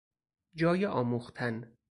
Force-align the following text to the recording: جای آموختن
جای 0.55 0.85
آموختن 0.85 1.73